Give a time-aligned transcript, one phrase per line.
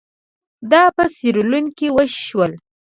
[0.71, 2.51] دا په سیریلیون کې وشول.